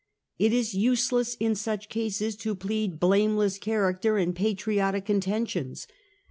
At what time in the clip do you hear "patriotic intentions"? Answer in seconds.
4.35-5.85